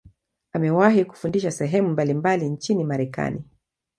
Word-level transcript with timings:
Amewahi 0.53 1.05
kufundisha 1.05 1.51
sehemu 1.51 1.89
mbalimbali 1.89 2.49
nchini 2.49 2.83
Marekani. 2.83 3.41